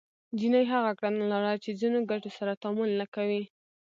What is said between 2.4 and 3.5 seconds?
تعامل نه کوي